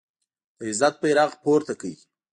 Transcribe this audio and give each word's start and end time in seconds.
د 0.57 0.59
عزت 0.69 0.95
بیرغ 1.01 1.31
پورته 1.43 1.73
کړ 1.81 1.91